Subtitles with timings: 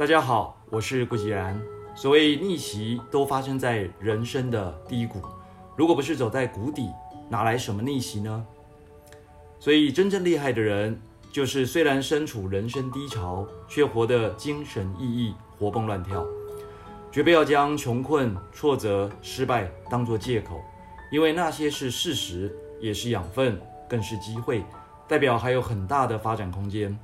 [0.00, 1.60] 大家好，我是顾吉然。
[1.94, 5.20] 所谓逆袭，都发生在人生的低谷。
[5.76, 6.88] 如果不是走在谷底，
[7.28, 8.46] 哪来什么逆袭呢？
[9.58, 10.98] 所以，真正厉害的人，
[11.30, 16.26] 就是虽然身处人生低潮，却活得精神奕奕、活蹦乱跳。
[17.12, 20.62] 绝不要将穷困、挫折、失败当作借口，
[21.12, 24.64] 因为那些是事实，也是养分，更是机会，
[25.06, 26.98] 代表还有很大的发展空间。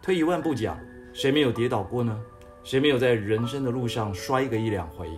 [0.00, 0.78] 退一万步讲，
[1.12, 2.18] 谁没有跌倒过呢？
[2.64, 5.08] 谁没有在人生的路上摔个一两回？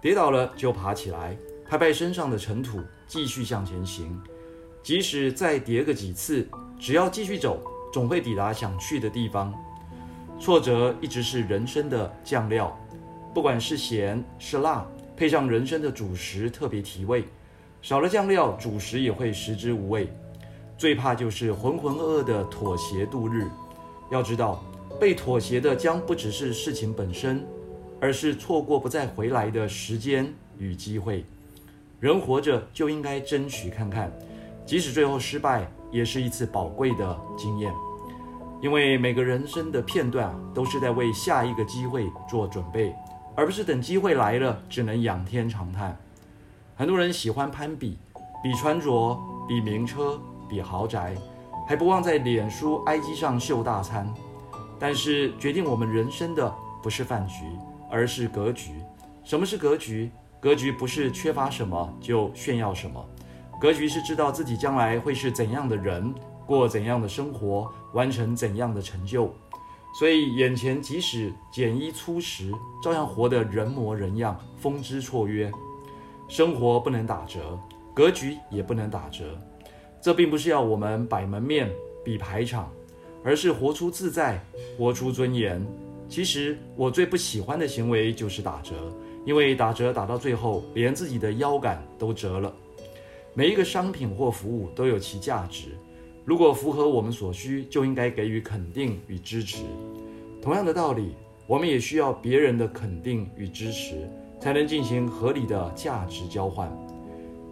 [0.00, 1.36] 跌倒了就爬起来，
[1.68, 4.20] 拍拍身上的尘土，继续向前行。
[4.82, 6.48] 即使再跌个几次，
[6.78, 7.62] 只要继续走，
[7.92, 9.54] 总会抵达想去的地方。
[10.40, 12.76] 挫折一直是人生的酱料，
[13.32, 14.84] 不管是咸是辣，
[15.16, 17.24] 配上人生的主食特别提味。
[17.80, 20.12] 少了酱料，主食也会食之无味。
[20.76, 23.46] 最怕就是浑浑噩噩的妥协度日。
[24.10, 24.64] 要知道，
[25.00, 27.44] 被妥协的将不只是事情本身，
[28.00, 31.24] 而是错过不再回来的时间与机会。
[32.00, 34.12] 人活着就应该争取看看，
[34.66, 37.72] 即使最后失败，也是一次宝贵的经验。
[38.60, 42.94] 因为每个人生的片段啊，都是在为下一个机会做准备，
[43.34, 45.96] 而不是等机会来了，只能仰天长叹。
[46.76, 47.98] 很多人喜欢攀比，
[48.42, 49.18] 比穿着，
[49.48, 51.16] 比名车，比豪宅。
[51.64, 54.12] 还不忘在脸书、IG 上秀大餐，
[54.82, 56.52] 但是决定我们人生的
[56.82, 57.44] 不是饭局，
[57.88, 58.72] 而是格局。
[59.22, 60.10] 什么是格局？
[60.40, 63.08] 格局不是缺乏什么就炫耀什么，
[63.60, 66.12] 格局是知道自己将来会是怎样的人，
[66.44, 69.32] 过怎样的生活，完成怎样的成就。
[70.00, 75.48] 所以眼前即使简衣粗食，照样活得人模人样，风姿绰约。
[76.26, 77.56] 生活不能打折，
[77.94, 79.38] 格局也不能打折。
[80.00, 81.70] 这并不是要我们摆门面、
[82.04, 82.68] 比排场，
[83.24, 84.42] 而是活出自在，
[84.76, 85.64] 活出尊严。
[86.08, 88.74] 其实我最不喜欢的行为就是打折，
[89.24, 92.52] 因为打折打到最后，连自己的腰杆都折了。
[93.34, 95.68] 每一个商品或服务都有其价值，
[96.24, 99.62] 如果符合我们所需，就应该给予肯定与支持。
[100.42, 101.14] 同样的道理，
[101.46, 104.08] 我们也需要别人的肯定与支持，
[104.40, 106.70] 才能进行合理的价值交换。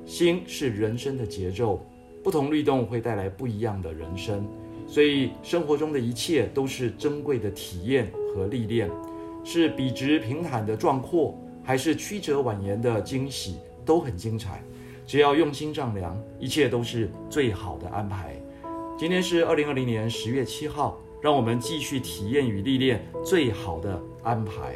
[0.04, 1.80] 心是人生的节奏。
[2.22, 4.46] 不同律动会带来不一样的人生，
[4.90, 8.90] 所以生活中的一切都是珍贵的体验和历练，
[9.44, 13.54] 是笔直平坦的壮阔，还是曲折蜿蜒的惊喜，
[13.86, 14.60] 都很精彩。
[15.06, 18.34] 只要用心丈量，一切都是最好的安排。
[18.98, 24.74] 今天是二零二零年十月七号，让我们继续体验与历练最好的安排。